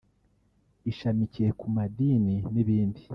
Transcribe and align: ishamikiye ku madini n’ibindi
ishamikiye 0.91 1.49
ku 1.59 1.65
madini 1.75 2.35
n’ibindi 2.53 3.01